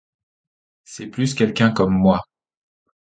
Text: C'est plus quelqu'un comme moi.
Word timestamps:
C'est 0.83 1.05
plus 1.05 1.35
quelqu'un 1.35 1.69
comme 1.69 1.93
moi. 1.95 2.23